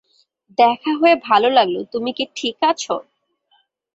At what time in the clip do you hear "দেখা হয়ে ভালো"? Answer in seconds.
0.57-1.47